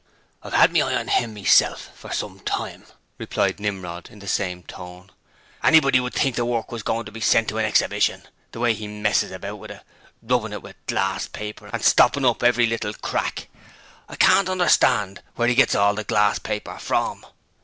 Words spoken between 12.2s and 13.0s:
up every little